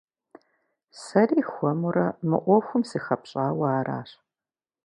Сэри 1.01 1.41
хуэмурэ 1.51 2.07
мы 2.27 2.37
Ӏуэхум 2.43 2.81
сыхэпщӀауэ 2.89 3.67
аращ. 3.79 4.09